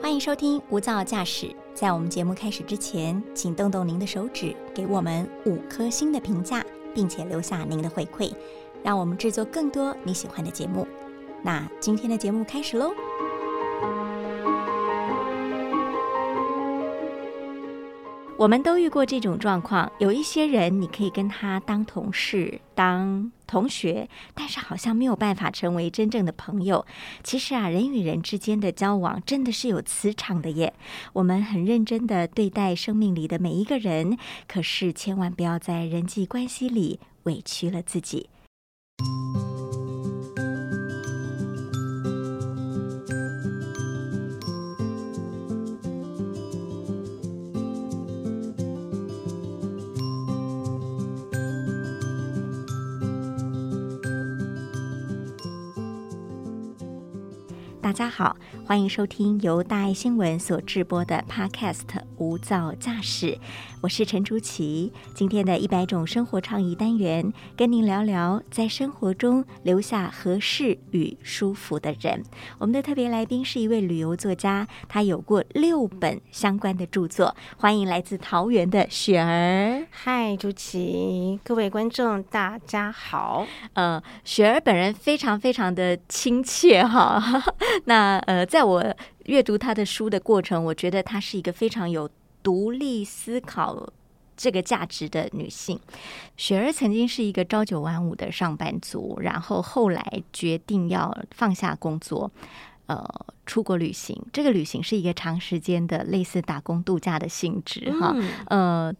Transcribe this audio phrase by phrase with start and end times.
[0.00, 1.46] 欢迎收听《无噪驾驶》。
[1.74, 8.32] 在我们节目开始之前，请动动您的手指，给我们五颗星的评价，并且留下您的回馈，
[8.82, 10.86] 让我们制作更多你喜欢的节目。
[11.42, 12.92] 那今天的节目开始喽！
[18.36, 26.86] 我们都遇过这种状况，有一些人你可以跟他当同事、当同学，但是好像没有办法成为真正的朋友。
[27.24, 30.72] 其实啊，人与人之间的交往真的是有磁场的耶。
[31.14, 34.16] 我们很认真的对待生命里的每一个人，
[34.46, 38.28] 可是千万不要在人际关系里委屈了自己。
[57.88, 61.86] 大家好，欢迎收听由大爱新闻所制播的 Podcast
[62.18, 63.28] 《无噪驾驶》，
[63.80, 64.92] 我是陈竹琪。
[65.14, 72.22] 今天的一百种生活创意单元，跟您聊聊在生活中留下合适与舒服的人。
[72.58, 77.34] 我们的特别来宾是一位旅游作家，他有过六本相关的著作。
[77.56, 79.86] 欢迎来自桃园的雪儿。
[79.90, 83.46] 嗨，竹琪，各位观众，大家好。
[83.72, 87.42] 呃，雪儿本人非常非常的亲切哈。
[87.86, 88.94] 那呃，在我
[89.26, 92.08] 阅读他的书的过程，我觉得她是一个非常有
[92.42, 93.92] 独立思考
[94.36, 95.78] 这个价值的女性。
[96.36, 102.30] 雪儿曾经是一个朝九晚五的上班族，然后后来决定要放下工作，
[102.86, 103.04] 呃，
[103.46, 104.20] 出国旅行。
[104.32, 108.14] 这个旅行是一个长时间的类似打工度假的性质哈，
[108.46, 108.94] 呃。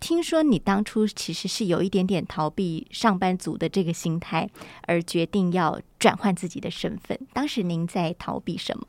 [0.00, 4.48] 听说你当初其实是有一点点逃避上班族的这个心态，
[4.86, 7.16] 而决定要转换自己的身份。
[7.34, 8.86] 当时您在逃避什么？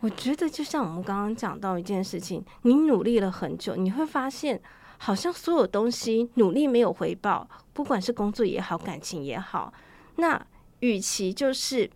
[0.00, 4.60] 我觉得就像我们刚刚讲到一件事情，你努力了很久，你会发现
[4.98, 9.72] 好像所有东西努力没有回报，不管是工作也好，感情也好。
[10.16, 10.44] 那
[10.80, 11.88] 与其就是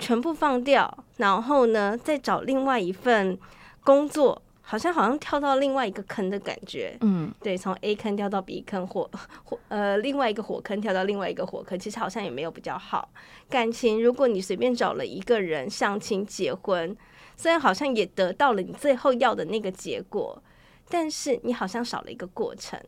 [0.00, 3.38] 全部放掉，然后呢，再找另外一份
[3.84, 4.42] 工作。
[4.66, 9.08] 好像好像跳到另外一个坑的感觉，嗯，对，从 A 坑跳到 B 坑，火
[9.44, 13.10] 火呃，另外一个火坑跳到另外一个火坑，其实好像也没有比较好。
[13.50, 16.96] 感情，如果你随便找了一个人相亲结婚，
[17.36, 20.42] 虽然好像也得到了你最后要的那个结果，
[20.88, 22.80] 但是你好像少了一个过程。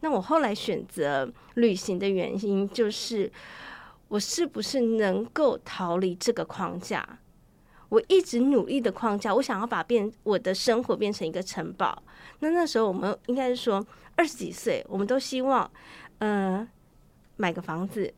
[0.00, 3.32] 那我后来选择旅行的原因，就是
[4.08, 7.18] 我是不是能够逃离这个框架？
[7.94, 12.02] 我一直努力的框架，我想要把变我的生活变成一个城堡。
[12.40, 15.70] 那那时候我们应该是说二十几岁，我们都希望，
[16.18, 16.66] 呃，
[17.36, 18.12] 买个房子，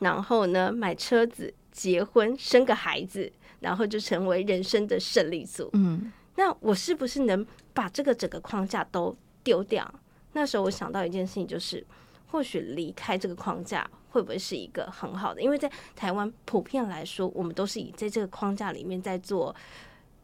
[0.00, 5.70] 然后呢买车子，结婚，生个孩子，然后就成为人生的胜利组。
[5.72, 9.90] 嗯，那我是不是能把这个整个框架都丢掉？
[10.34, 11.82] 那时候我想到一件事情，就是
[12.26, 13.90] 或许离开这个框架。
[14.12, 15.42] 会不会是一个很好的？
[15.42, 19.54] 因为在台湾普遍来说，我们都是以在这个框架里面在做，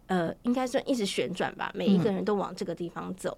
[0.07, 1.73] 呃，应该算一直旋转吧。
[1.75, 3.37] 每一个人都往这个地方走。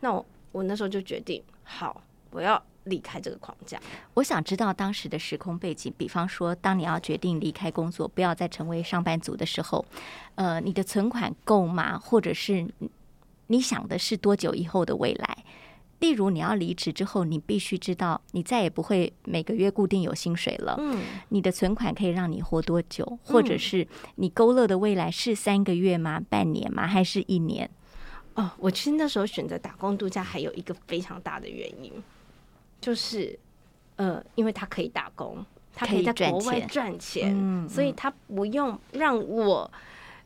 [0.00, 3.78] 那我我那时候就决定，好，我要离开这个框架。
[4.14, 9.84] 我想知道当时的时空背景，比方说，当你要决定离开工作，不要再成为上班族的时候，
[10.36, 11.98] 呃，你的存款够吗？
[11.98, 12.66] 或者是
[13.48, 15.37] 你想的是多久以后的未来？
[16.00, 20.76] 例如，你要离职之后，你必须知道，你再也不会每个月固定有薪水了。
[20.78, 23.18] 嗯，你的存款可以让你活多久？
[23.24, 26.20] 或者是你勾勒的未来是三个月吗？
[26.28, 26.86] 半年吗？
[26.86, 27.68] 还是一年？
[28.34, 31.92] 哦，我其实那时候选择打工度假，还有一个非常大的原因，
[32.80, 33.36] 就是
[33.96, 35.44] 呃，因为他可以打工，
[35.74, 39.68] 他可以在国外赚钱，所以他不用让我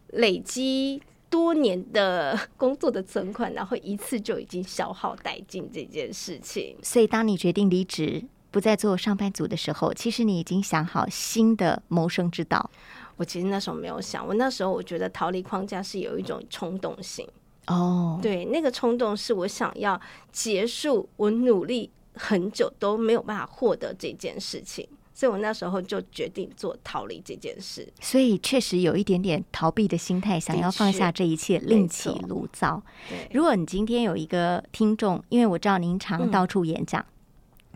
[0.09, 1.03] 累积。
[1.33, 6.77] 多年的工作的存款，然后一次就已经消耗殆尽这件事情。
[6.83, 12.71] 所以，当你决定离职，不再做上班族的时候，其实你已经想好新的谋生之道。
[13.17, 17.27] 我其实那时候没有想，我那时候我觉得逃离框架是有一种冲动性。
[17.69, 19.99] 哦，对，那个冲动是我想要
[20.31, 24.87] 结束我努力很久都没有办法获得这件事情。
[25.23, 32.83] 所以我那时候就决定做逃离这件事，所以确实有一点点逃避的心态，想要放下这一切，另起炉灶。
[33.31, 37.07] 如果你今天有一个听众，因为我知道您常到处演讲，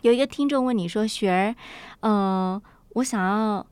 [0.02, 1.54] 有一个听众问你说：“雪儿，
[2.00, 2.60] 呃，
[2.94, 3.64] 我想要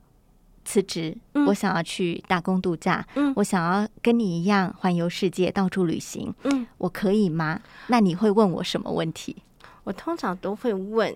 [0.63, 9.35] 辞职，我想要去打工度假，嗯，我想要跟你一样环游世界，到处旅行，嗯，我可以吗？”那你会问我什么问题？
[9.83, 11.13] 我通常都会问：“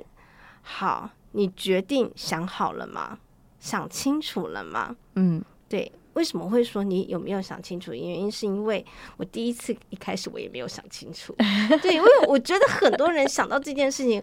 [0.62, 3.20] 好。”你决定想好了吗？
[3.60, 4.96] 想清楚了吗？
[5.16, 5.92] 嗯，对。
[6.14, 7.94] 为什么会说你有没有想清楚？
[7.94, 8.84] 原因是因为
[9.16, 11.34] 我第一次一开始我也没有想清楚，
[11.82, 14.22] 对，因为我觉得很多人想到这件事情，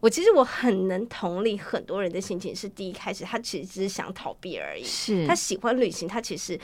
[0.00, 6.58] 我其实我很能同理很多人的心情，是第一开始他其实只是想逃避而已，是他喜欢旅行，他其实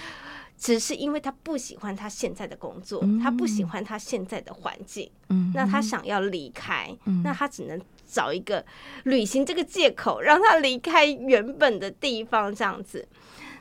[0.56, 7.80] 只是因为他不喜欢他现在的工作，嗯他不喜欢他现在的环境，嗯那他想要离开，嗯那他只能
[8.12, 8.64] 找一个
[9.04, 13.08] 旅行这个借口，让他离开原本的地方，这样子。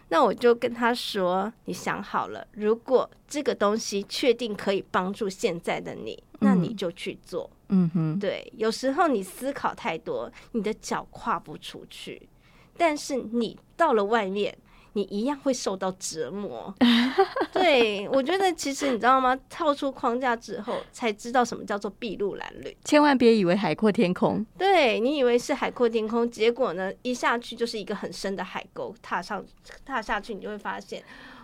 [0.10, 7.50] 那我就跟他说：“你想好了，如果这个东西确定可以帮助现在的你，那你就去做。
[7.70, 12.28] 嗯哼，对，有时候你思考太多，你的脚跨不出去，
[12.76, 14.58] 但是你到了外面，
[14.94, 16.74] 你一样会受到折磨。
[17.54, 19.38] 对我觉得，其实你知道吗？
[19.50, 22.76] 跳出框架之后，才知道什么叫做筚路蓝缕。
[22.84, 24.46] 千万别以为海阔天空。
[24.58, 29.44] 对你以为是海阔天空，结果呢，一下去就是一个很深的海沟，踏上
[29.86, 31.04] 踏下去，你就会发现，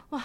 [0.10, 0.24] 哇，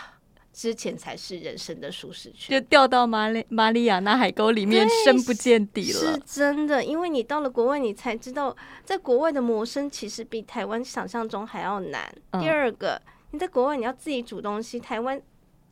[0.52, 2.60] 之前才是人生的舒适圈。
[2.60, 6.22] 就掉到马里马里亚纳海沟里面，深不见底了是。
[6.26, 8.54] 真的，因为你到了国外，你才知道，
[8.84, 12.12] 在国外的谋生其实比台湾想象中还要难。
[12.30, 13.00] 嗯第二个，
[13.30, 15.20] 你在国外你要自己煮东西，台湾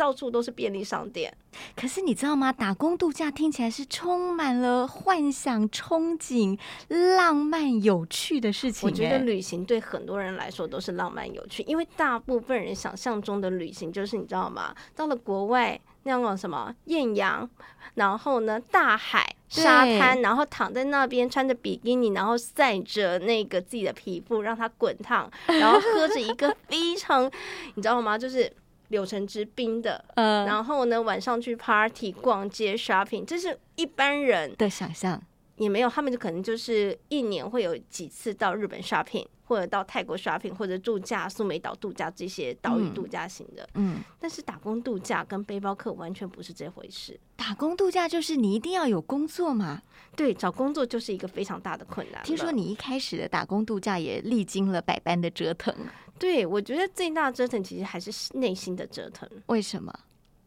[0.01, 1.31] 到处都是便利商店。
[1.77, 2.51] 可是你知道吗？
[2.51, 6.59] 打工度假听起来是充满了幻想、憧憬、
[6.89, 14.75] 浪漫、有趣的事情、我觉得哎旅行对很多人来说都是浪漫有趣，因为大部分人想象中的旅行就是你知道吗？
[14.97, 17.47] 到了国外那种什么艳阳，
[17.95, 27.31] 然后呢大海、沙滩，然后躺在那边穿着比基尼，然后晒着那个自己的皮肤让它滚烫，然后喝着一个非常
[27.75, 28.17] 你知道吗？
[28.17, 28.51] 就是
[28.91, 30.05] 柳橙汁冰的。
[30.15, 35.21] 呃然后呢，晚上去 party、逛街、shopping，这是一般人的想象，
[35.57, 43.69] 也没有，他们就可能就是一年会有几次到日本 shopping，或者到泰国 shopping，或者度假苏梅岛度假这些岛屿嗯度假型的。
[43.75, 47.19] 嗯，但是打工度假跟背包客完全不是这回事。
[47.37, 49.83] 打工度假就是你一定要有工作嘛。
[50.17, 52.23] 对，找工作就是一个非常大的困难。
[52.25, 55.73] 听说你一开始的打工度假也历经了百般的折腾，
[56.21, 59.29] 对我觉得最大的折腾其实还是内心的折腾。
[59.47, 59.93] 为什么？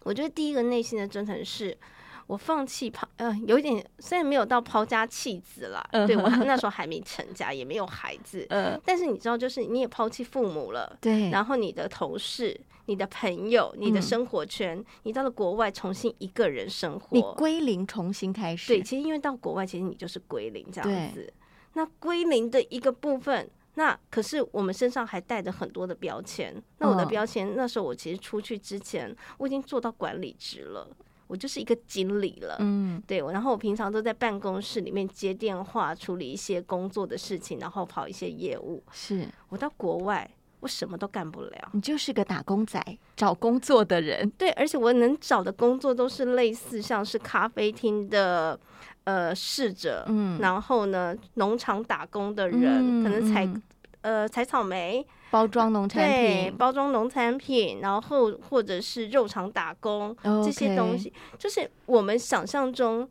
[0.03, 1.77] 我觉得第一个内心的折腾是。
[2.25, 18.69] 我放弃抛，呃，有一点虽然没有到抛家弃子啦，嗯对我那时候还没成家，也没有孩子，嗯，但是你知道，就是你也抛弃父母了，对，然后你的同事、你的朋友、你的嗯生活圈，你到了国外重新一个人生活你活，归零，重新开始。
[18.69, 21.31] 对，其实因为到国外，其实你就是归零这样子。
[21.73, 26.53] 那归零的一个部分，那可是我们身上还带着很多的标签。
[26.77, 30.87] 那我的嗯标签，那时候我其实出去之前，我已经做到管理职了，
[31.27, 32.57] 我就是一个经理了。
[32.59, 38.83] 嗯，对，然后我平常都在办公室里面接电话，处理一些工作的事情，然后跑一些业务。
[38.91, 40.29] 是我到国外，
[40.59, 41.69] 我什么都干不了。
[41.73, 42.79] 你就是个打工仔，
[43.15, 44.29] 找工作的人。
[44.37, 48.59] 对，而且我能找的工作都是类似像是咖啡厅的
[49.05, 53.61] 呃侍者，嗯然后呢农场打工的人，可能采、嗯
[54.01, 60.13] 呃采草莓，包装农产对，品，包装农产品，然后或者是肉场打工
[60.43, 63.09] 这些东西，就是我们想象中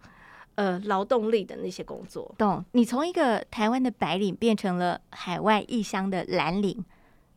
[0.57, 2.35] 呃劳动力的那些工作。
[2.37, 2.63] 懂？
[2.73, 6.85] 你从一个台湾的白领变成了海外异乡的蓝领，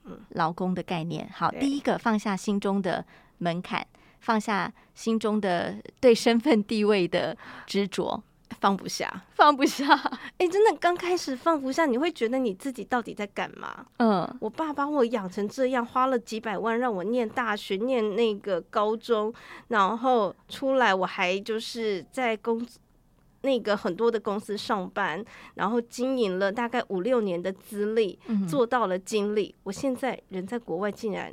[0.03, 1.29] 嗯劳工的概念。
[1.33, 3.05] 好，第一个放下心中的
[3.37, 3.87] 门槛，
[4.19, 8.21] 放下心中的对身份地位的执着，
[8.59, 9.85] 放不下，放不下。
[10.37, 13.85] 哎，真的刚开始放不下，你会觉得你自己到底在干嘛？
[13.97, 19.33] 嗯，我爸把我养成这样，花了几百万让我念大学、念那个高中，
[19.69, 22.65] 然后出来我还就是在公
[23.41, 25.23] 那个很多的公司上班，
[25.53, 29.53] 然后经营了大概五六年的资历，嗯做到了经理。
[29.63, 31.31] 我现在人在国外，竟然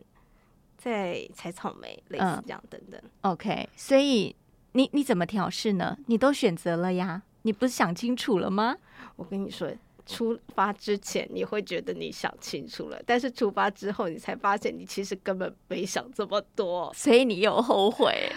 [0.77, 3.01] 在采草莓，类似嗯这样等等。
[3.23, 4.35] OK，所以
[4.73, 5.97] 你你怎么调试呢？
[6.07, 8.77] 你都选择了呀，你不是想清楚了吗？
[9.17, 9.71] 我跟你说。
[10.05, 16.93] 出发之前你会觉得你想清楚了，但是出发之后你才发现你其实根本没想这么多。
[16.93, 18.29] 所以你又后悔，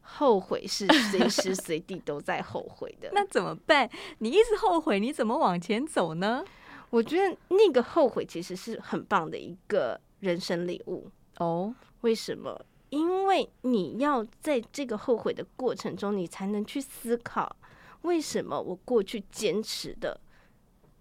[0.00, 3.10] 后悔是随时随地都在后悔的。
[3.12, 3.88] 那怎么办？
[4.20, 6.42] 你一直后悔，你怎么往前走呢？
[6.88, 11.10] 我觉得那个后悔其实是很棒的一个人生礼物。
[11.36, 12.64] 哦，为什么？
[12.94, 17.56] 因为你要在这个后悔的过程中，你才能去思考，
[18.02, 20.20] 为什么我过去坚持的，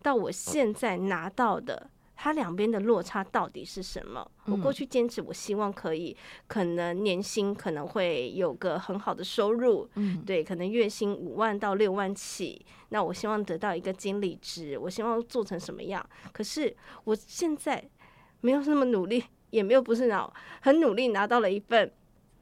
[0.01, 4.27] 到我现在拿到的，它两边的落差到底是什么？
[4.45, 16.03] 我过嗯去坚持，我希望可以，可能年薪可能会有个很好的收入，嗯，对，可能月薪五万到六万起，那我希望得到一个经理职，我希望做成什么样？
[16.31, 17.83] 可是我现在
[18.41, 19.23] 没有那么努力，
[19.53, 21.91] 也没有不是脑，很努力拿到了一份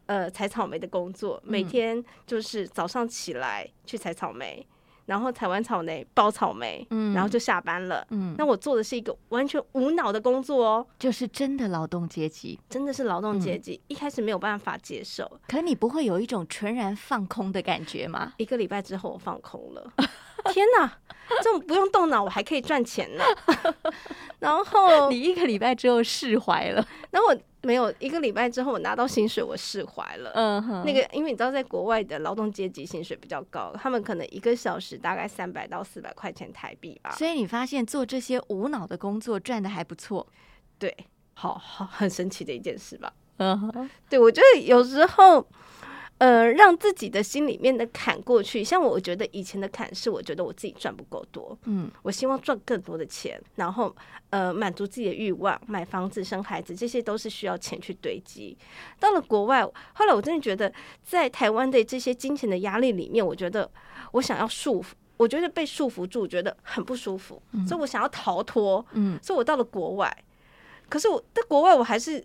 [0.06, 4.65] 呃采草莓的工作，每嗯天就是早上起来去采草莓，
[5.08, 7.13] 然后采完草莓包草莓，嗯。
[7.13, 8.08] 然后就下班了。
[8.12, 12.58] 嗯，那我做的是一个完全无脑的工作哦，就是真的劳动阶级。
[12.70, 13.62] 真的是劳动阶嗯。
[13.62, 18.32] 级，一开始没有办法接受，可你不会有一种全然放空的感觉吗？
[18.38, 19.91] 一个礼拜之后我放空了，
[20.52, 20.98] 天哪，
[21.44, 23.24] 这种不用动脑我还可以赚钱呢。
[24.40, 26.86] 然后， 你一个礼拜之后释怀了。
[27.12, 30.32] 然后我没有一个礼拜之后我拿到薪水，我释怀了。
[30.34, 37.12] 嗯哼那个，因为你知道，在国外的劳动阶级薪水比较高，他们可能一个小时大概三百到四百块钱台币吧。
[37.12, 40.26] 所以你发现做这些无脑的工作赚的还不错。
[40.80, 40.96] 对，
[41.36, 43.14] 好好很神奇的一件事吧。
[43.38, 45.46] 嗯哼，对，我觉得有时候，
[46.22, 48.63] 呃，让自己的心里面的坎过去。
[48.63, 53.96] 像我觉得以前的坎是，我觉得我自己赚不够多，嗯我希望赚更多的钱，然后
[54.30, 58.56] 呃满足自己的欲望，买房子、生孩子，这些都是需要钱去堆积。
[59.00, 63.68] 到了国外，后来我真的觉得，在台湾的这些金钱的压力里面，我觉得
[64.12, 68.86] 我想要束缚，我觉得被束缚住，觉得很不舒服，所以我想要逃脱。
[68.94, 70.16] 嗯所以我到了国外，
[70.88, 72.24] 可是我在国外，我还是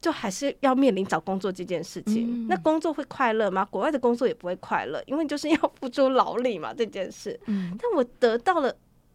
[0.00, 2.44] 就还是要面临找工作这件事情。
[2.44, 3.64] 嗯那工作会快乐吗？
[3.64, 7.38] 国外的工作也不会快乐，因为就是要付出劳力嘛，这件事。
[7.46, 8.74] 嗯但我得到了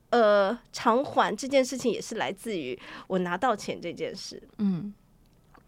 [0.09, 4.41] 呃偿还这件事情，也是来自于我拿到钱这件事。
[4.57, 4.93] 嗯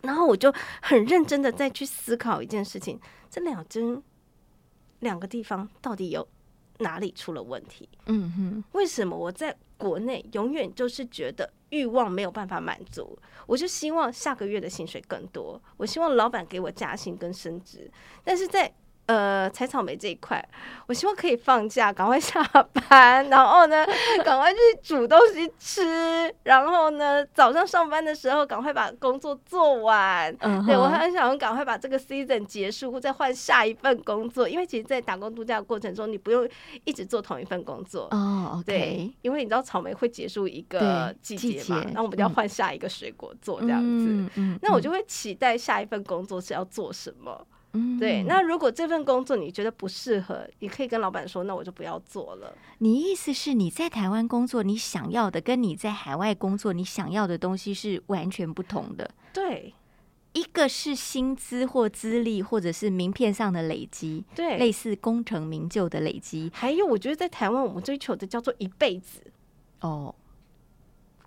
[0.02, 4.04] 然后我就很认真的再去思考一件事情：这两针
[5.00, 6.28] 两个地方到底有
[6.80, 7.88] 哪里出了问题？
[8.08, 13.18] 嗯哼，为什么我在国内永远就是觉得欲望没有办法满足？
[13.48, 17.92] 我就希望下个月的薪水更多，我希望老板给我加薪跟升职，
[18.24, 18.72] 但是在
[19.06, 20.44] 呃采草莓这一块，
[20.88, 22.42] 我希望可以放假，赶快 下
[22.90, 23.86] 班，然后呢，
[24.24, 30.34] 赶快去煮东西吃，然后呢，早上上班的时候赶快把工作做完。
[30.40, 36.48] 嗯哼，对我很想赶快把这个 season 结束，再换下一份工作，因为其实，在打工度假的过程中，你不用
[36.86, 38.08] 一直做同一份工作。
[38.12, 44.08] 哦对因为你知道草莓会结束一个季季节嘛，节然后我们就要嗯换下一个水果做这样子。
[44.08, 47.46] 嗯嗯，那我就会期待下一份工作是要做什么。
[47.74, 52.56] 嗯对，那如果这份工作你觉得不适合，你可以跟老板说，那我就不要做了。
[52.78, 59.10] 你意思是你在台湾工作，你想要的跟你在海外工作你想要的东西是完全不同的。
[59.34, 59.74] 对
[60.34, 66.52] 一个是薪资或资历，或者是名片上的累积，对，类似功成名就的累积。
[66.54, 69.22] 还有我觉得在台湾我们追求的叫做一辈子。
[69.82, 70.14] 哦，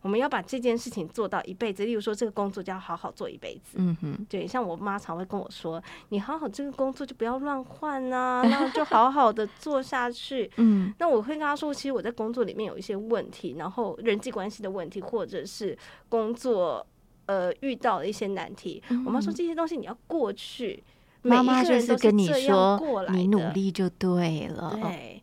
[0.07, 3.77] 我们要把这件事情做到一辈子，例如说这个工作就要好好做一辈子。
[3.79, 15.77] 嗯哼，对，像我妈常会跟我说：“你好好这个工作就不要乱换呐， 然后就好好的做下去。”嗯那我会跟她说，其实我在工作里面有一些问题，然后人际关系的问题，或者是
[16.09, 16.87] 工作
[17.27, 18.81] 呃遇到的一些难题。
[19.05, 20.85] 我妈说这些东西你要过去，
[21.23, 24.79] 每嗯妈妈就一个人都跟你说，来你努，力就对了。
[24.81, 25.21] 对，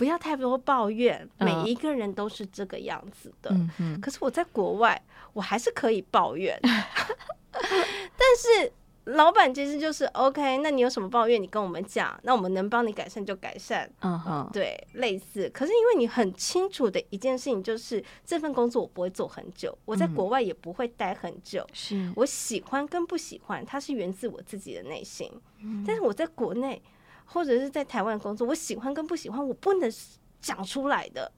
[0.00, 3.54] 不要太多抱怨，每嗯一个人都是这个样子的。
[3.78, 4.98] 嗯，可是我在国外，
[5.34, 6.58] 我还是可以抱怨，
[7.52, 8.72] 但是
[9.04, 10.56] 老板其实就是 OK。
[10.62, 13.90] 那你有什么抱怨，你跟我们讲，那我们能帮你改善就改善。
[14.00, 15.50] 嗯哼，对，类似。
[15.50, 21.66] 可是因为你很清楚的一件事情，就是这份工作我不会做很久，我在嗯国外也不会待很久。
[21.74, 25.30] 是，我喜欢跟不喜欢，它是源自我自己的内心。
[25.62, 26.80] 嗯但是我在国内
[27.32, 29.90] 或者是在台湾工作，我喜欢跟不喜欢，我不能
[30.40, 31.30] 讲出来的，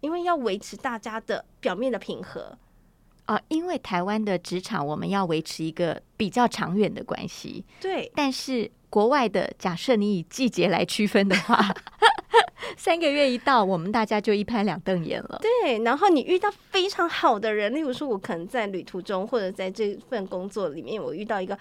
[0.00, 2.58] 因为要维持大家的表面的平和。
[3.26, 11.74] 啊，因为台湾的职场我们要维持一个比较长远的关系，对，但是国外的，假设你以季节来区分的话，
[12.78, 15.40] 三个月一到，我们大家就一拍两瞪眼了。
[15.42, 21.58] 对，然后你遇到非常好的人，例如说，我可能在旅途中，或者在这份工作里面，我遇到一个，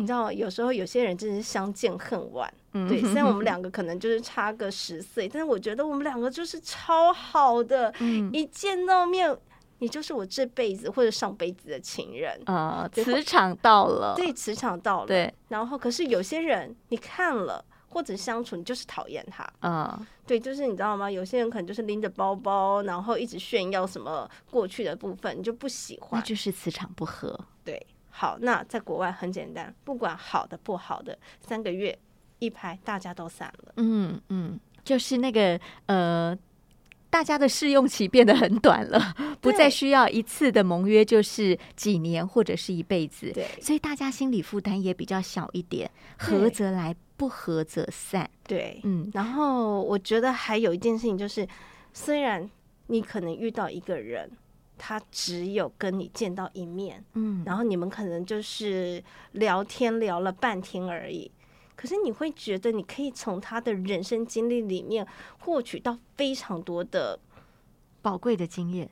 [0.00, 2.52] 你知道，有时候有些人真是相见恨晚。
[2.72, 9.36] 嗯对，虽然我们两个 可能就是差个十岁，但是我觉得我们两个就是超好的，嗯一见到面，
[9.80, 12.40] 你就是我这辈子或者上辈子的情人。
[12.46, 15.06] 啊，对磁场到了，对，磁场到了。
[15.06, 19.46] 对，然后可是有些人你看了或者相处，你就是讨厌他。
[19.60, 21.10] 啊对，就是你知道吗？
[21.10, 26.24] 有些人可能就是拎着包包，然后一直炫耀什么过去的部分，你就不喜欢那。
[26.24, 27.38] 就是磁场不合。
[27.64, 31.98] 对，好，那在国外很简单，不管好的不好的，三个月
[32.38, 33.72] 一拍，大家都散了。
[33.76, 36.36] 嗯嗯，就是那个呃。
[37.12, 48.30] 大家的试用期变得很短了，不再需要一次的盟约，就是几年或者是一辈子，对所以大家心理负担也比较小一点，合则来，不合则散。
[48.46, 51.44] 对，嗯然后我觉得还有一件事情就是，
[51.92, 52.48] 虽然
[52.86, 54.30] 你可能遇到一个人，
[54.82, 61.30] 他只有跟你见到一面，嗯，然后你们可能就是聊天聊了半天而已。
[61.76, 65.06] 可是你会觉得你可以从他的人生经历里面
[65.40, 67.18] 获取到非常多的，
[68.00, 68.90] 宝贵的经验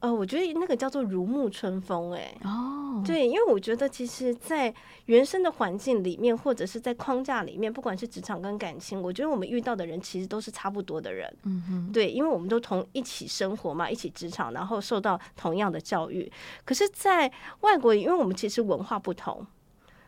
[0.00, 4.72] 呃，我觉得那个叫做如沐春风、哎，哦，，对，因为我觉得其实，在
[5.06, 11.34] 原生的环境里面，或者是在框架里面，不管是职场跟感情，我觉得我们遇到的人其实都是差不多的人。
[11.44, 16.30] 嗯哼，对，因为我们都同一起生活嘛，一起职场，然后受到同样的教育。
[16.64, 19.46] 可是，在外国，因为我们其实文化不同，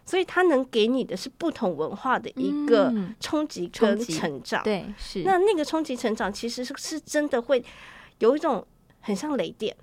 [0.05, 4.63] 所以他能给你的是不同文化的一个嗯冲击跟成长。
[4.63, 7.65] 对，是那那个冲击成长，其实是是真的会
[8.19, 8.67] 有一种
[9.01, 9.77] 很像雷电。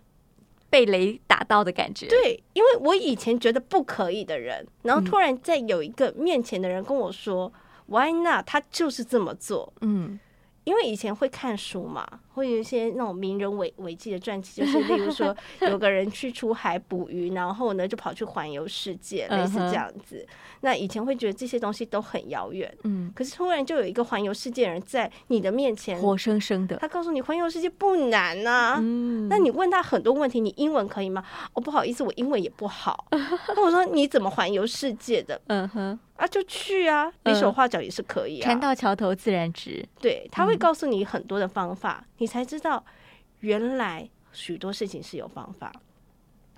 [0.68, 7.54] 被雷打到的感觉，，对，因为我以前觉得不可以的人，然后突然在有一个面前的人跟我说、
[7.86, 8.46] Why not？
[8.46, 9.72] 他就是这么做。
[9.80, 10.20] 嗯，
[10.66, 20.26] 因为以前会看书嘛，会有一些那种名人伟伟绩的传记，就是 例如说有个人去出海捕鱼，然后呢就跑去环游世界，类似这样子。
[20.62, 31.24] 那以前会觉得这些东西都很遥远，嗯，可是突然就有一个环游世界的人在你的面前，活生生的，他告诉你环游世界不难呐、嗯，那你问他很多问题，你英文可以吗？
[31.54, 33.06] 哦，不好意思，我英文也不好。
[33.12, 35.40] 那我说你怎么环游世界的？
[35.48, 36.28] 嗯哼，啊？
[36.28, 38.44] 就去啊，比手画脚也是可以啊。
[38.44, 42.84] 船到桥头自然直，对，他会嗯告诉你很多的方法，你才知道
[43.40, 45.72] 原来许多事情是有方法，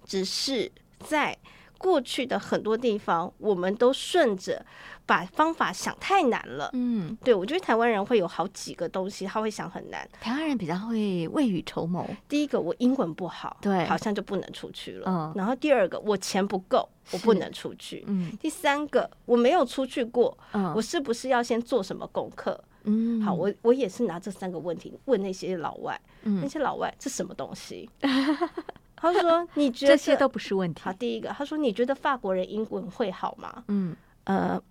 [0.05, 1.37] 只是在
[1.77, 4.65] 过去的很多地方，我们都顺着
[5.05, 6.69] 把方法想太难了。
[6.73, 10.07] 嗯，对，我觉得台湾人会有好几个东西，他会想很难。
[10.19, 15.05] 台湾人比较会未雨绸缪，第一个，我英文不好，对好像就不能出去了。
[15.07, 18.03] 嗯然后第二个，我钱不够，我不能出去。
[18.07, 22.59] 嗯第三个，我没有出去过，嗯，我是不是要先做什么功课？
[22.89, 27.89] 嗯，好，我我也是拿这三个问题问那些老外，嗯那嗯，些老外这什么东西？
[28.97, 33.63] 他说 你觉得这些都不是问题好？，第一个，他说你觉得法国人英文会好吗？
[33.67, 34.61] 嗯呃，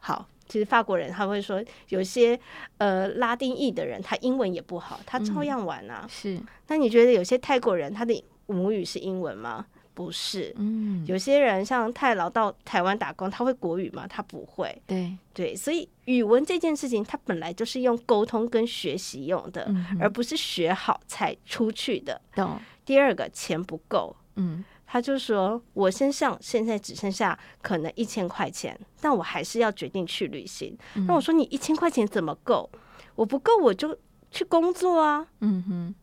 [0.00, 2.38] 好，其实法国人他会说，有些
[2.78, 6.06] 呃拉丁裔的人他英文也不好，他照嗯样玩啊。
[6.10, 9.64] 是，那你觉得有些泰国人他的母语是英文吗？
[9.94, 10.54] 不是。
[10.56, 14.06] 嗯，有些人像泰劳到台湾打工，他会国语吗？
[14.08, 14.74] 他不会。
[14.86, 22.18] 对，对，所以语文这件事情，它本来就是用沟通跟学习用的，嗯而不是学好才出去的。
[22.34, 30.76] 懂，第二个，钱不够，嗯他就说我身上现在只剩下可能一千块钱，但我还是要决定去旅行。
[30.94, 32.68] 嗯那我说你一千块钱怎么够？
[33.14, 33.96] 我不够我就
[34.30, 35.94] 去工作啊，嗯哼，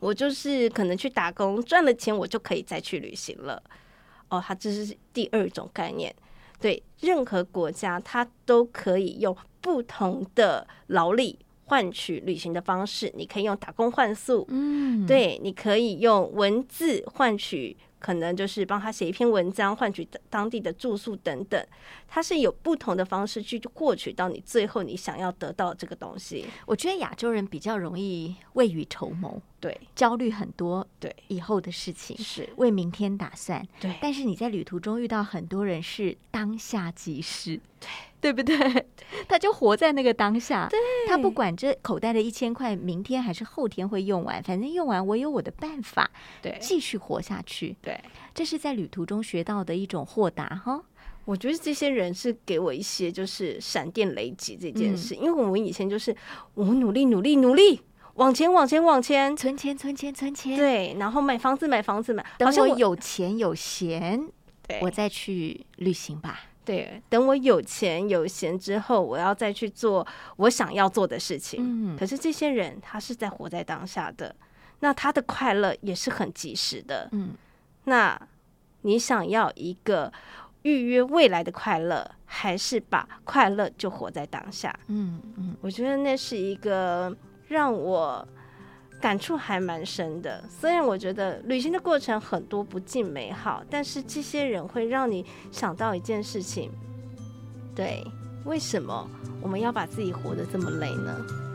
[0.00, 3.62] 我就是可能去打工，赚了钱我就可以再去旅行了。
[4.28, 6.14] 哦，他这是第二种概念。
[6.58, 13.12] 对，任何国家它都可以用不同的劳力换取旅行的方式。
[13.16, 21.64] 你可以用打工换宿，嗯，，对，你可以用文字换取，可能就是帮他写一篇文章，换取当地的住宿等等。
[22.08, 26.44] 它是有不同的方式去获取到你最后你想要得到这个东西。
[26.66, 33.64] 我觉得亚洲人比较容易未雨绸缪，对，焦虑很多，对，以后的事情，是，为明天打算。
[33.80, 37.88] 对，但是你在旅途中遇到很多人是当下即逝，对
[38.20, 38.86] 对不对？
[39.28, 46.10] 他就活在那个当下，对他不管这口袋的一千块明天还是后天会用完，反正用完我有我的办法
[46.42, 47.76] 对，继续活下去。
[47.80, 47.96] 对。
[48.34, 50.82] 这是在旅途中学到的一种豁达哈。
[51.24, 56.16] 我觉得这些人是给我一些就是闪电雷击这件嗯事，因为我们以前就是
[56.54, 57.80] 我们努力努力努力
[58.14, 64.28] 往前往前往前，存钱，存钱，存钱。，对，然后买房子买房子买，等好像我有钱有闲，
[64.66, 66.40] 对我再去旅行吧。
[66.64, 71.60] 对，等我有钱有闲之后，我要再去做我想要做的事情。
[71.60, 74.34] 嗯可是这些人他是在活在当下的，
[74.78, 77.08] 那他的快乐也是很及时的。
[77.12, 77.30] 嗯，
[77.84, 78.20] 那
[78.82, 80.12] 你想要一个
[80.62, 84.72] 预约未来的快乐，还是把快乐就活在当下？
[84.86, 87.12] 嗯嗯，我觉得那是一个
[87.52, 88.26] 让我
[88.98, 90.42] 感触还蛮深的。
[90.48, 96.70] 虽然我觉得旅行的过程很多不尽美好，但是这些人会让你想到一件事情：
[97.76, 98.02] 对，
[98.46, 99.06] 为什么
[99.42, 101.51] 我们要把自己活得这么累呢？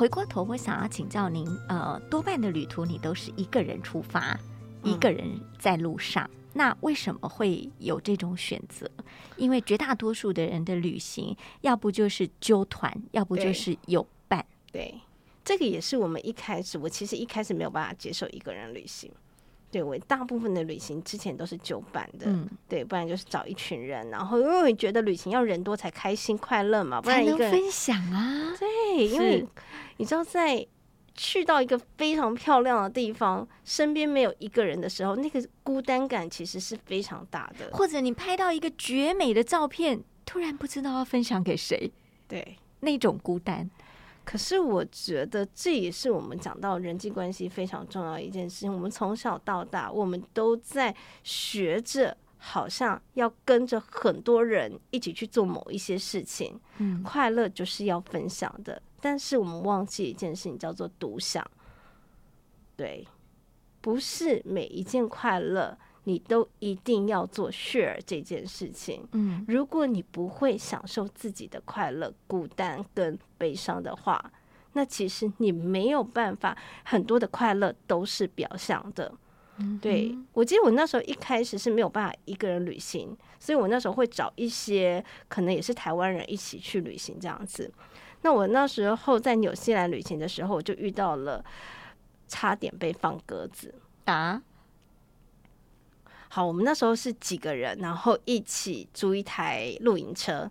[0.00, 4.34] 回过头，我想要请教您，呃，多半的旅途你都是一个人出发，
[4.82, 6.28] 嗯一个人在路上。
[6.54, 8.90] 那为什么会有这种选择？
[9.36, 14.42] 因为绝大多数的人的旅行，要不就是纠团，要不就是有伴。
[14.72, 14.98] 对，
[15.44, 19.12] 这个也是我们一开始，我其实一开始没有办法接受一个人旅行。
[19.70, 28.54] 对我大部分的旅行之前都是酒版的，嗯，对，不然就是找一群人，然后因为我觉得旅行要人多才开心快乐嘛，不然一个人分享啊。
[28.58, 29.46] 对，因为
[29.96, 30.66] 你知道在。
[31.12, 37.68] 去到一个非常漂亮的地方，身边没有一个人的时候，那个孤单感其实是非常大的。
[37.76, 41.90] 或者你拍到一个绝美的照片，突然不知道要分享给谁，
[42.26, 43.68] 对，那种孤单。
[44.30, 48.72] 可是我觉得这也是我们讲到人际关系非常重要的一件事情。
[48.72, 56.56] 我们从小到大，我们都在学着，好像要跟着很多人一起去做某一些事情。
[56.78, 61.44] 嗯，快乐就是要分享的，但是我们忘记一件事情，叫做独享。
[62.76, 63.04] 对，
[63.80, 69.06] 不是每一件快乐你都一定要做 share 这件事情。
[69.12, 74.32] 嗯，如果你不会享受自己的快乐、孤单跟悲伤的话，
[74.72, 79.12] 那其实你没有办法，很多的快乐都是表象的。
[79.82, 87.70] 对我记得我那时候一开始是没有办法一个人旅行，所以我那时候会找一些可能也是台湾人一起去旅行这样子。
[88.22, 91.44] 那我那时候在纽西兰旅行的时候，我就遇到了
[92.26, 93.74] 差点被放鸽子。
[94.06, 94.42] 啊，
[96.32, 100.48] 好，我们那时候是几个人，然后一起租一台露营车，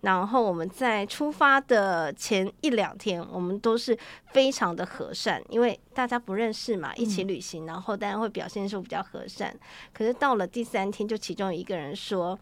[0.00, 3.94] 然后我们在出发的前一两天，我们都是
[4.32, 9.54] 非常的和善，因为大家不认识嘛，一起旅行，然后大家会表现出比较和善。
[9.92, 12.38] 可是到了第三天，就其中一个人说。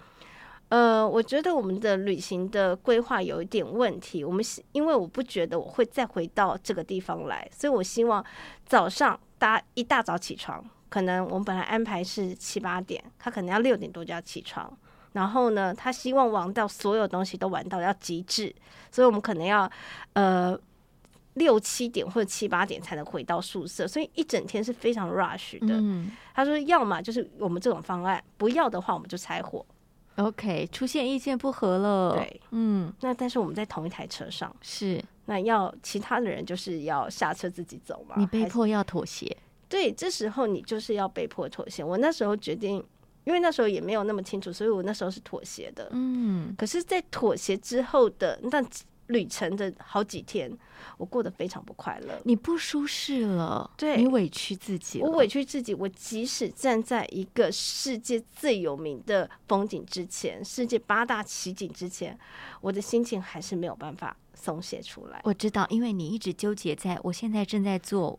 [0.68, 4.24] 呃，我觉得我们的旅行的规划有一点问题。
[4.24, 8.24] 我们是因为我不觉得我会再回到这个地方来，所以我希望
[8.64, 10.64] 早上大家一大早起床，
[10.96, 14.66] 可能我们本来安排是七八点，他可能要六点多就要起床。
[15.12, 18.50] 然后呢，他希望玩到所有东西都玩到要极致，
[18.90, 19.70] 所以我们可能要
[20.14, 20.58] 呃
[21.34, 25.74] 六七点或者七八点才能回到宿舍，所以一整天是非常 rush 的。
[25.74, 29.66] 嗯他说，要么就是我们这种方案，不要的话我们就拆伙。
[30.16, 32.14] ，OK，出现意见不合了。
[32.14, 38.14] 对，嗯，那但是我们在同一台车上，是那要其他的人就是要下车自己走嘛？
[38.16, 39.36] 你被迫要妥协。
[39.76, 41.84] 对，这时候你就是要被迫妥协。
[41.84, 42.82] 我那时候决定，
[43.24, 45.90] 因为那时候也没有那么清楚，所以我那时候是妥协的。
[45.92, 48.64] 嗯，可是，在妥协之后的那
[49.08, 50.50] 旅程的好几天，
[50.96, 52.18] 我过得非常不快乐。
[52.24, 62.18] 你不舒适了，对你委屈自己，我委屈自己，我即使站在一个世界最有名的风景之前，世界八大奇景之前，
[62.62, 65.20] 我的心情还是没有办法松懈出来。
[65.24, 68.18] 我知道，因为你一直纠结在我现在正在做，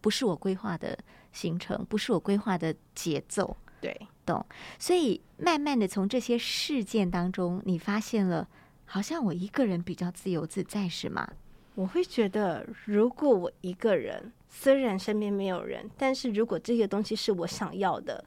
[0.00, 0.98] 不是我规划的
[1.32, 4.44] 行程，不是我规划的节奏，对，懂
[4.78, 8.48] 所以慢慢的从这些事件当中，你发现了，
[8.84, 11.28] 好像我一个人比较自由自在，是吗？
[11.74, 18.24] 我会觉得，如果我一个人，虽然身边没有人，但是如果这些东西是我想要的，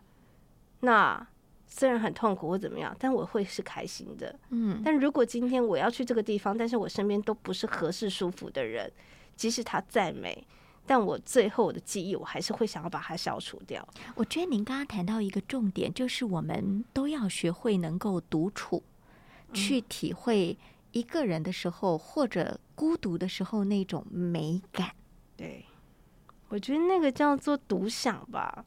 [0.80, 1.28] 那
[1.68, 4.34] 虽然很痛苦或怎么样，但我会是开心的。
[4.52, 8.90] 嗯，但如果今天我要去这个地方，但是我身边都不是合适舒服的人，
[9.36, 10.48] 即使它再美，
[10.92, 13.88] 但我最后我的记忆，我还是会想要把它消除掉。
[14.14, 18.84] 我觉得您刚刚谈到一个重点，就是我们都要学会能够独处，
[19.54, 20.58] 去体会
[20.92, 24.92] 一个人的时候或者孤独的时候那种美感。
[25.38, 25.66] 对，
[26.50, 28.66] 我觉得那个叫做独享吧。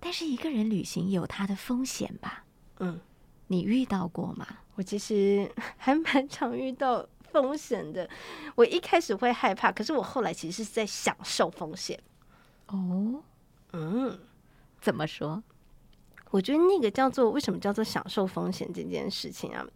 [0.00, 2.44] 但是一个人旅行有它的风险吧？
[2.80, 3.00] 嗯，
[3.46, 4.44] 你遇到过吗？
[4.74, 8.08] 我其实 还蛮常遇到风险的。
[8.54, 11.98] 我一开始会害怕，可是我后来其实是在享受风险。
[12.66, 13.22] 哦，
[13.72, 14.18] 嗯，
[14.80, 15.42] 怎么说？
[16.30, 19.66] 我觉得那个叫做为什么叫做享受风险这件事情啊？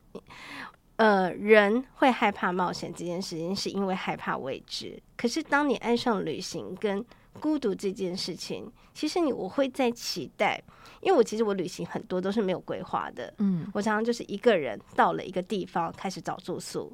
[0.97, 4.99] 呃，人会害怕冒险这件事情，是因为害怕未知。
[5.17, 7.05] 可是当你爱上旅行跟
[7.39, 10.59] 孤独这件事情，其实你我会在期待，
[11.03, 16.91] 因为我其实我旅行很多都是没有规划的，嗯，我常常就是一个人到了一个地方开始找住宿，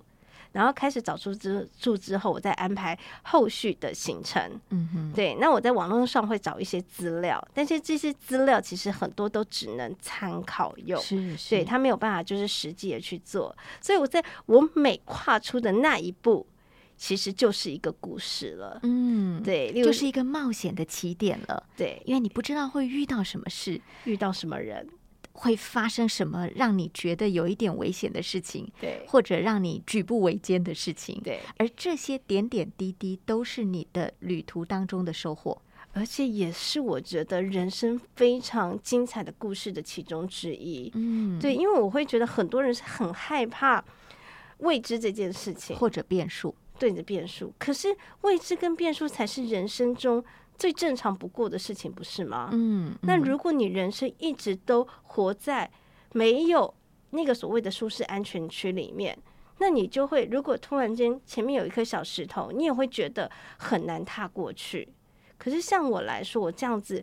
[0.53, 4.41] 然后开始找出之住之后，我再安排后续的行程。
[4.71, 11.01] 嗯哼，对，那我在网络上会找一些资料，但是这些资料其实很多都只能参考用。
[11.01, 16.47] 是是，对他没有办法，就是实际的去做，所以我在我每跨出的那一步，
[16.97, 18.79] 其实就是一个故事了。
[18.83, 24.87] 嗯，对，就是一个冒险的起点了，对因为你不知道会遇到什么事，遇到什么人，
[25.33, 31.21] 会发生什么让你觉得有一点危险的事情，对或者让你举步维艰的事情。
[31.23, 35.61] 对，而这些点点滴滴都是你的旅途当中的收获。
[35.95, 40.91] 而且也是我觉得人生非常精彩的故事的其中之一。
[40.95, 43.85] 嗯，对，因为我会觉得很多人是很害怕
[44.59, 46.55] 未知这件事情，或者变数。
[46.79, 47.53] 对的变数。
[47.59, 50.25] 可是未知跟变数才是人生中
[50.59, 52.51] 最正常不过的事情，不是吗？
[52.53, 55.71] 嗯，那嗯如果你人生一直都活在
[56.13, 56.73] 没有
[57.11, 59.19] 那个所谓的舒适安全区里面，
[59.59, 64.89] 那你就会，如果突然间前面有一颗小石头，你也会觉得很难踏过去。
[65.39, 67.03] 可是像我来说，我这样子，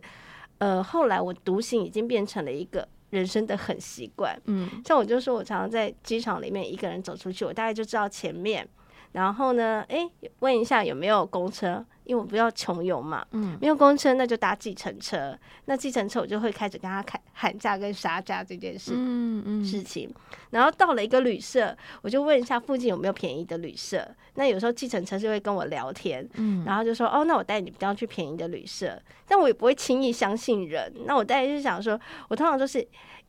[0.58, 4.40] 呃，后来我独行已经变成了一个人生的很习惯。
[4.46, 8.66] 嗯像我就说，我常常在机场里面一个人走出去，我大概就知道前面，
[9.12, 18.92] 然后呢，哎，问一下有没有公车，因为我不要穷游嘛，嗯没有公车那就搭计程车，那计程车我就会开始跟他喊喊价跟杀价这件事。
[18.94, 20.12] 嗯嗯事情，
[20.50, 24.06] 然后到了一个旅社，我就问一下附近有没有便宜的旅社。
[24.34, 30.92] 那有时候计程车就会跟我聊天，嗯然后就说哦，那我带你比较去便宜的旅社，但我也不会轻易相信人。
[31.04, 32.86] 那我大概是想说，我通常都是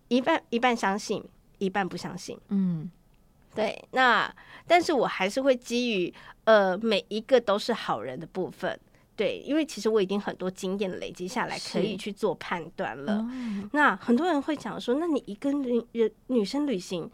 [0.09, 1.23] 一半一半相信，
[1.57, 2.37] 一半不相信。
[2.49, 2.89] 嗯
[3.53, 4.33] 对，那
[4.67, 6.13] 但是我还是会基于
[6.45, 8.79] 呃每一个都是好人的部分。
[9.13, 13.17] 对，因为其实我已经很多经验累积下来，可以去做判断了。
[13.17, 13.29] 哦
[13.73, 17.07] 那很多人会讲说，那你一个女人女生旅行，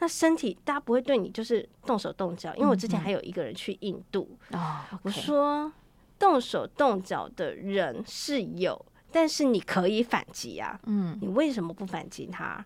[0.00, 5.70] 那身体大家不会对你就是动手动脚，因为我之前还有一个人去印度，哦，我说
[6.18, 12.64] 动手动脚的人是有，但是你可以反击啊，嗯你为什么不反击他？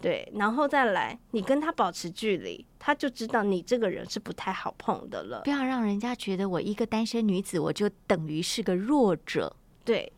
[0.00, 5.50] 对，然后再来，你跟他保持距离，他就知道你这个人是不太好碰的了不。
[5.50, 9.54] 要让人家觉得我一个单身女子，我就等于是个弱者。
[9.84, 10.12] 对，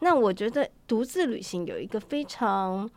[0.00, 2.88] 那我觉得独自旅行有一个非常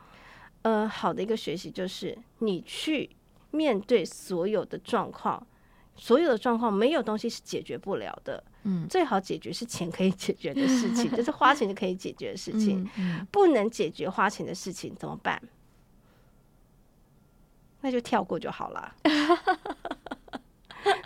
[0.61, 3.09] 呃好的一个学习，就是你去
[3.51, 5.45] 面对所有的状况，
[5.95, 8.41] 所有的状况没有东西是解决不了的。
[8.63, 12.83] 嗯最好解决是钱可以解决的事情， 就是花钱就可以解决的事情。
[12.95, 15.41] 嗯嗯不能解决花钱的事情怎么办？
[17.81, 18.95] 那就跳过就好了。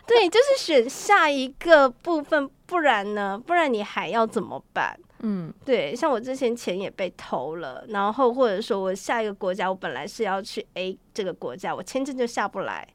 [0.08, 3.38] 对，就是选下一个部分，不然呢？
[3.38, 4.98] 不然你还要怎么办？
[5.20, 12.88] 嗯对，像我之前钱也被偷了，然后或者说我下一个国家，我本来是要去 A 这个国家，我签证就下不来，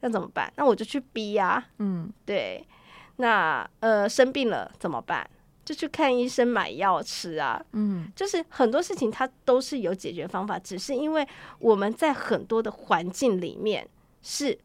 [0.00, 0.52] 那怎么办？
[0.56, 2.64] 那我就去 B 呀、嗯对，
[3.16, 5.28] 那呃生病了怎么办？
[5.70, 7.64] 就去看医生买药吃啊。
[7.72, 11.26] 嗯就是很多事情它都是有解决方法，只是因为
[11.60, 13.88] 我们在很多的环境里面
[14.20, 14.58] 是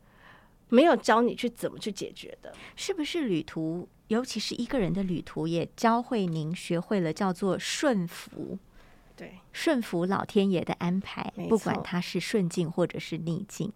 [0.69, 2.51] 没有教你去怎么去解决的。
[2.75, 8.57] 是不是旅途，尤其是一个人的旅途，也教会您学会了叫做顺服，
[9.15, 13.71] 对，顺服老天爷的安排，不管错它是顺境或者是逆境。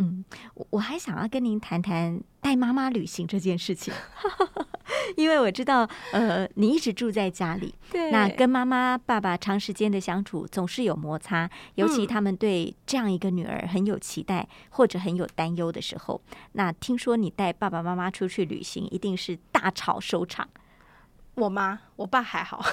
[0.00, 3.92] 嗯，我我还想要跟您谈谈带妈妈旅行这件事情，
[5.16, 8.10] 因为我知道，呃，你一直住在家里，对。
[8.10, 12.06] 那跟妈妈、爸爸长时间的相处，总是有摩擦，尤其嗯。
[12.06, 16.20] 他们对这样一个女儿很有期待或者很有担忧的时候，
[16.52, 20.48] 那听说你带爸爸妈妈出去旅行，一定是大吵收场。
[21.34, 22.64] 我妈我爸还好，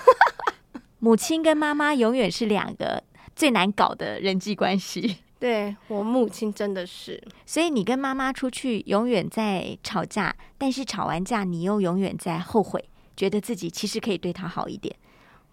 [1.00, 3.04] 母亲跟妈妈永远是两个
[3.36, 12.84] 最难搞的人际关系，对我母亲真的是所以你跟妈妈出去永远在吵架，但是吵完架你又永远在后悔，
[13.16, 14.96] 觉得自己其实可以对她好一点。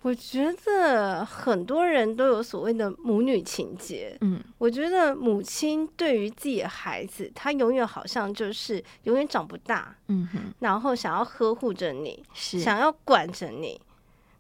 [0.03, 4.15] 我觉得很多人都有所谓的母女情结。
[4.21, 13.81] 嗯我觉得母亲对于自己的孩子，她永远好像就是永远长不大，嗯哼，然后想要呵护着你，是想要管着你。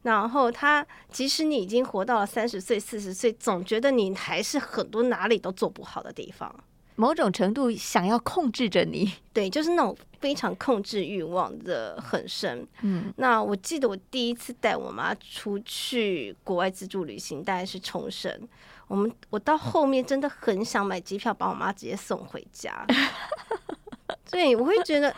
[0.04, 6.54] 然后他，即使你已经活到了三十岁、四十岁，总觉得你还是很多哪里都做不好的地方。
[6.96, 9.12] 某种程度想要控制着你。
[9.32, 12.64] 对，就是那种非常控制欲望的很深。
[12.82, 18.30] 嗯那我记得我第一次带我妈出去国外自助旅行，大概是冲绳。
[18.86, 22.86] 我们我到后面真的很想买机票把我妈直接送回家。
[24.30, 25.12] 对，我会觉得，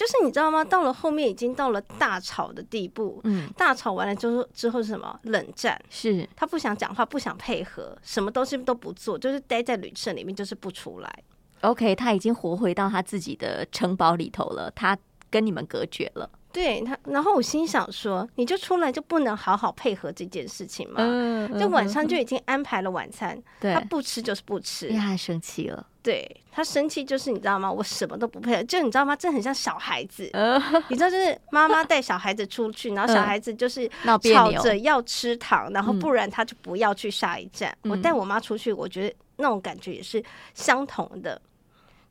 [0.00, 0.64] 就是你知道吗？
[0.64, 3.20] 到了后面已经到了大吵的地步。
[3.24, 5.20] 嗯，大吵完了之后，之后是什么？
[5.24, 5.78] 冷战。
[5.90, 11.22] 是他不想讲话，不想配合，什么东西都不做，就是待在旅社里面，就是不出来。
[11.60, 14.96] OK，他已经活回到他自己的城堡里头了，他
[15.28, 16.30] 跟你们隔绝了。
[16.50, 20.94] 对他，然后我心想说，你就出来就不能好好配合这件事情吗？
[20.98, 24.98] 嗯就晚上就已经安排了晚餐，对他，不吃就是不吃因为。
[24.98, 25.86] 他生气了。
[26.02, 27.70] 对他生气就是你知道吗？
[27.70, 29.14] 我什么都不配合，就你知道吗？
[29.14, 30.58] 这很像小孩子，呃，
[30.88, 33.90] 你知道，就是妈妈带小孩子出去，然后小孩子就是。
[34.32, 37.76] 吵着要吃糖，然后嗯不然他就不要去下一站。
[37.82, 40.22] 我嗯带我妈出去，我觉得那种感觉也是
[40.54, 41.40] 相同的。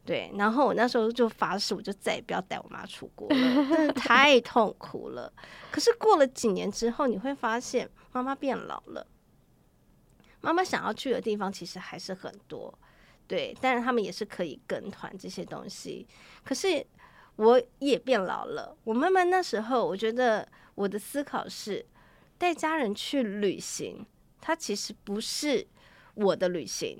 [0.05, 3.35] 对，然后我那时候就发誓，我就再也不要带我妈出国了，
[3.69, 5.31] 真的太痛苦了。
[5.71, 9.05] 可是过了几年之后，你会发现妈妈变老了，
[10.41, 12.73] 妈妈想要去的地方其实还是很多，
[13.29, 16.07] 对，但是他们也是可以跟团这些东西。
[16.43, 16.83] 可是
[17.35, 18.75] 我也变老了。
[18.83, 21.85] 我慢慢那时候，我觉得我的思考是，
[22.39, 24.03] 带家人去旅行，
[24.41, 25.67] 它其实不是
[26.15, 26.97] 我的旅行，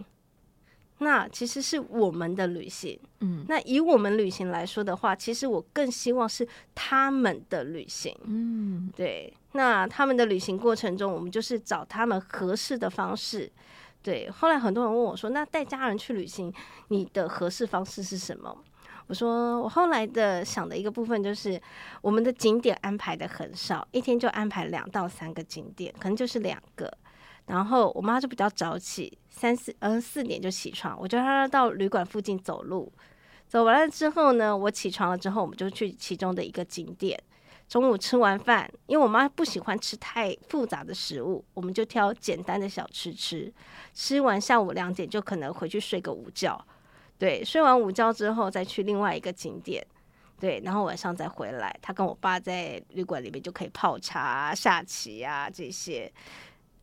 [1.00, 3.00] 那其实是我们的旅行。
[3.22, 8.16] 嗯那以我们旅行来说的话，其实我更希望是他们的旅行。
[8.26, 13.52] 嗯对，那他们的旅行过程中，我们就是找他们合适的方式。
[14.02, 16.54] 对，后来很多人问我说：“那带家人去旅行，
[16.88, 18.58] 你的合适方式是什么？”
[19.08, 21.62] 我说：“我后来的想的一个部分就是，
[22.02, 26.92] 我们的景点安排的很少，一天就安排两到三个景点，可能就是两个。
[27.48, 32.92] 然后我妈就比较早起，三四呃四点就起床，我就让她到旅馆附近走路。
[33.48, 37.20] 走完了之后呢，我起床了之后，我们就去其中的一个景点。
[37.70, 43.54] 中午吃完饭，因为我妈不喜欢吃太复杂的食物，我们就挑简单的小吃吃。
[43.94, 46.60] 吃完下午两点就可能回去睡个午觉，
[47.20, 49.86] 对，睡完午觉之后再去另外一个景点，
[50.40, 51.74] 对，然后晚上再回来。
[51.80, 56.12] 他跟我爸在旅馆里面就可以泡茶、下棋啊这些。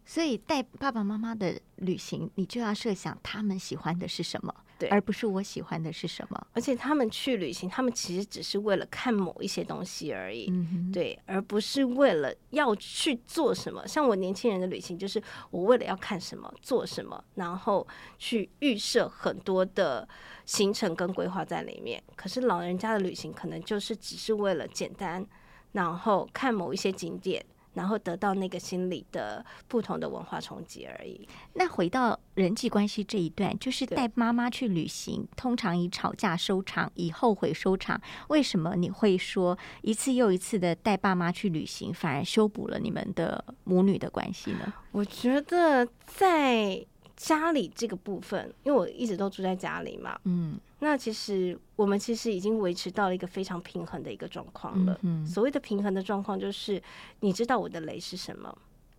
[0.09, 6.47] 所以带爸爸妈妈的旅行，你就要设想他们喜欢的是什么，对而不是我喜欢的是什么。
[6.53, 10.47] 而且他们去旅行，他们其实只是为了看某一些东西而已。
[10.49, 13.85] 嗯哼，对，而不是为了要去做什么。
[13.85, 17.85] 像我年轻人的旅行，就是我为了要看什么、做什么，然后
[18.17, 20.09] 去预设很多的
[20.45, 22.01] 行程跟规划在里面。
[22.15, 25.27] 可是老人家的旅行，可能就是只是为了简单，
[25.73, 27.45] 然后看某一些景点。
[27.77, 31.29] 然后得到那个心理的不同的文化冲击而已。
[31.53, 38.01] 那回到人际关系这一段，就是带妈妈去旅行，通常以吵架收场，以后悔收场。
[38.29, 44.73] 为什么你会说一次又一次的带爸妈去旅行，反而修补了你们的母女的关系呢？
[44.93, 46.83] 我觉得在
[47.17, 54.99] 家里这个部分，因为我一直都住在家里嘛，嗯那其实我们其实已经维持到了一个非常平衡的一个状况了。
[55.03, 56.81] 嗯所谓的平衡的状况，就是
[57.21, 58.57] 你知道我的雷是什么，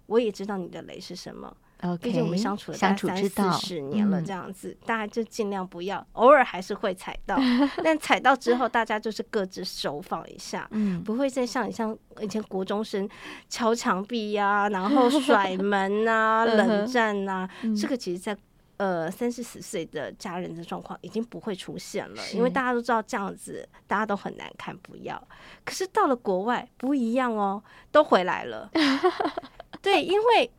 [0.08, 1.56] 我也知道你的雷是什么。
[1.82, 7.38] ，OK，毕竟我们相处了三处之道四十年了，嗯这样子，大家就尽量不要，偶尔还是会踩到，
[7.84, 10.68] 但踩到之后，大家就是各自收放一下。
[10.72, 13.08] 嗯不会再像你像以前国中生
[13.50, 18.36] 敲墙壁呀、然后 甩门啊、嗯哼冷战呐、嗯这个其实在
[18.78, 25.22] 呃三四十岁的家人的状况已经不会出现了，因为大家都知道这样子大家都很难看，不要。
[25.63, 27.62] 可是到了国外不一样哦，
[27.92, 28.70] 都回来了。
[29.82, 30.52] 对，因为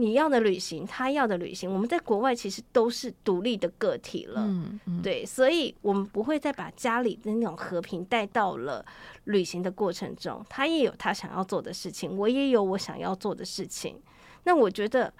[0.00, 4.40] 你要的旅行，他要的旅行，我们在国外其实都是独立的个体了。
[4.46, 8.84] 嗯嗯，对，所以我们不会再把家里的那种和平带到了
[9.24, 10.44] 旅行的过程中。
[10.48, 14.00] 他也有他想要做的事情，我也有我想要做的事情。
[14.44, 15.12] 那我觉得，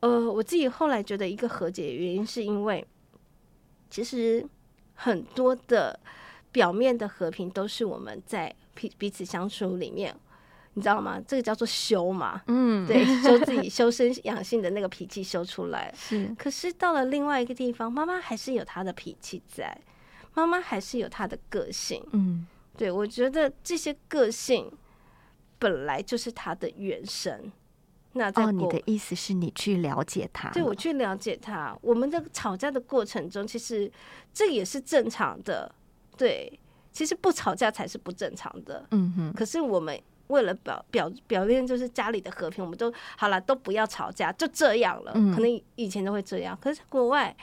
[0.00, 2.86] 呃，我自己后来觉得一个和解原因，是因为
[3.90, 4.46] 其实
[4.94, 5.98] 很多的
[6.52, 10.14] 表面的和平都是我们在彼彼此相处里面，
[10.74, 11.20] 你知道吗？
[11.26, 15.92] 这个叫做修嘛，嗯，对，修自己修身养性的那个脾气修出来。
[15.96, 19.76] 是可是到了另外一个地方，妈妈还是有她的脾气在，
[20.34, 22.04] 妈妈还是有她的个性。
[22.12, 24.68] 嗯对我觉得这些个性
[25.60, 27.52] 本来就是她的原生。
[28.16, 33.90] 那在哦，你的意思是你去了解他了，对我去了解他，我们的吵架的过程中，其实
[34.32, 35.72] 这也是正常的。
[36.16, 36.56] 对，
[36.92, 38.86] 其实不吵架才是不正常的。
[38.92, 45.12] 嗯哼，可是我们为了表表表面就是家里的和平，我们都好了，都不要吵架，就这样了。
[45.14, 47.36] 嗯可能以前都会这样，可是国外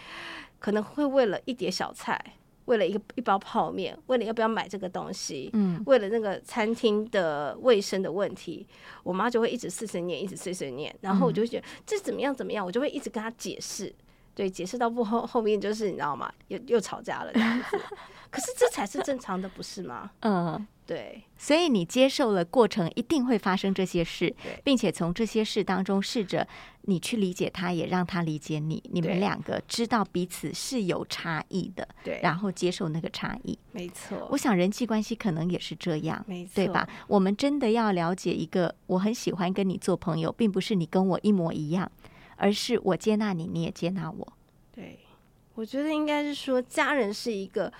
[0.59, 2.19] 可能会为了一碟小菜，
[2.65, 8.65] 为了一个一包泡面，为了要不要买这个东西，嗯为了那个餐厅的卫生的问题，
[9.03, 13.93] 我妈就会一直碎碎念，一直碎碎念，然后我就觉得这怎么样怎么样，我就会一直跟她解释。
[14.33, 16.31] 对，解释到不后后面就是你知道吗？
[16.47, 17.79] 又又吵架了这样子。
[18.31, 20.09] 可是这才是正常的，不是吗？
[20.21, 20.67] 嗯。
[20.83, 26.45] 对，所以你接受了过程一定会发生这些事，并且从这些事当中试着
[26.81, 28.83] 你去理解他，也让他理解你。
[28.91, 33.57] 你们两个知道彼此是有差异的，对，然后接受那个差异。
[33.71, 36.85] 没错，我想人际关系可能也是这样，没错，对吧？？
[37.07, 41.89] 我们真的要了解一个，我很喜欢跟你做朋友，并不是你跟我一模一样，
[42.35, 44.33] 而是我接纳你，你也接纳我。
[44.73, 44.99] 对，
[45.53, 47.71] 我觉得应该是说，家人是一个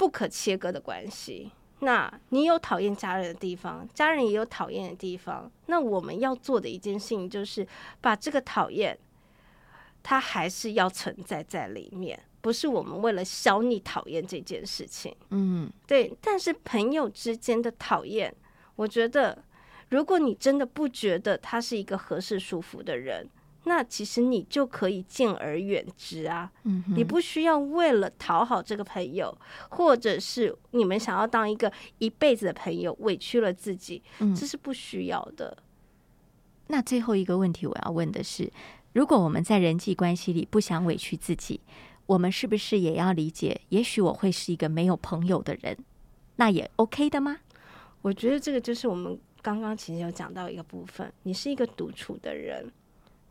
[0.00, 1.52] 不可切割的关系。
[1.80, 5.52] 那你有讨厌家人的地方，家人也有讨厌的地方。
[5.66, 7.68] 那我们要做的一件事情，就是
[8.00, 8.98] 把这个讨厌，
[10.02, 15.14] 它还是要存在在里面，不是我们为了消你讨厌这件事情。
[15.28, 18.34] 嗯对，但是朋友之间的讨厌，
[18.76, 19.44] 我觉得，
[19.90, 23.28] 如果你真的不觉得他是一个合适舒服的人，
[23.64, 26.50] 那其实你就可以敬而远之啊。
[26.64, 29.36] 嗯，你不需要为了讨好这个朋友，
[29.70, 35.58] 或者是你们想要当一个一辈子的朋友，委屈了自己，嗯这是不需要的。
[36.68, 38.50] 那最后一个问题我要问的是，
[38.92, 41.60] 如果我们在人际关系里不想委屈自己，
[42.06, 45.76] 我们是不是也要理解，也许我会是一个没有朋友的人，
[46.36, 47.38] 那也 OK 的吗？
[48.02, 52.72] 我觉得这个就是我们刚刚其实有讲到一个部分，你是一个独处的人，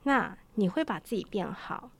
[0.03, 1.91] 那你会把自己变好，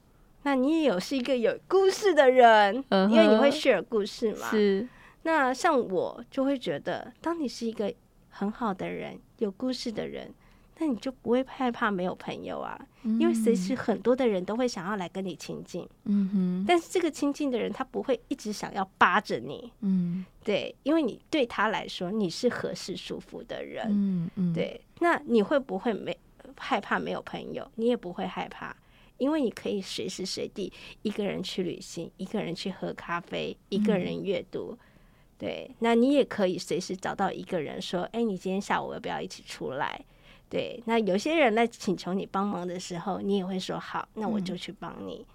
[0.44, 4.50] 那你也有是一个有故事的人，因为你会 share 故事嘛。
[4.50, 4.88] 是，
[5.24, 7.94] 那像我就会觉得，当你是一个
[8.30, 10.34] 很好的人，有故事的人，
[10.80, 20.26] 那你就不会害怕没有朋友啊，因为随时很多的人都会想要来跟你亲近，嗯哼，但是这个亲近的人他不会一直想要扒着你，嗯。
[20.42, 26.18] 对，因为你对他来说你是合适舒服的人，嗯嗯，，对，那你会不会没
[26.58, 27.70] 害怕没有朋友？
[27.76, 28.76] 你也不会害怕，
[29.18, 30.72] 因为你可以随时随地
[31.02, 34.78] 一个人去旅行，一个人去喝咖啡，一个人阅读。
[35.38, 40.02] 对，那你也可以随时找到一个人说：“哎，你今天下午要不要一起出来？”
[40.50, 45.26] 对，那有些人在请求你帮忙的时候，你也会说：“好，那我就去帮你。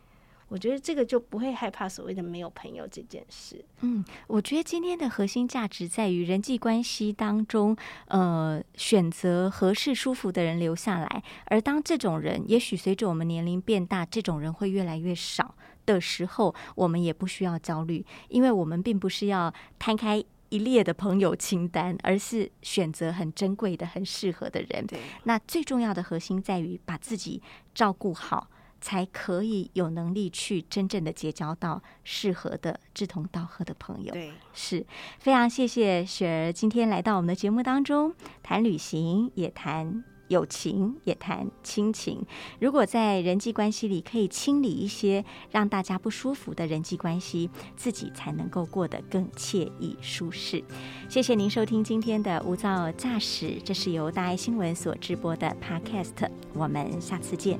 [0.48, 3.64] 我觉得这个就不会害怕所谓的没有朋友这件事。
[3.80, 7.76] 嗯，我觉得今天的核心价值在于人际关系当中，
[8.06, 15.54] 呃，选择合适舒服的人留下来，而当这种人，也许随着我们年龄变大，这种人会越来越少
[15.86, 20.24] 的时候，我们也不需要焦虑，因为我们并不是要摊开。
[20.50, 24.86] 一列的朋友清单，而是选择很珍贵的、很适合的人。
[24.86, 27.42] 对，那最重要的核心在于把自己
[27.74, 28.46] 照顾好，
[28.84, 34.12] 才可以有能力去真正的结交到适合的志同道合的朋友。
[34.12, 34.84] 对，是
[35.18, 42.26] 非常谢谢雪儿今天来到我们的节目当中，谈旅行，也谈友情，也谈亲情。
[42.60, 50.62] 如果在人际关系里可以清理一些让大家不舒服的人际关系，自己才能够过得更惬意舒适。
[51.08, 57.58] 谢谢您收听今天的无噪驾驶，这是由大爱新闻所直播的 Podcast，我们下次见。